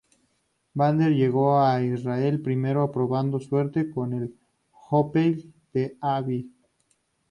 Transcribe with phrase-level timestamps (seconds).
[0.73, 4.35] Bender llegó a Israel primero probando suerte con el
[4.89, 6.49] Hapoel Tel Aviv.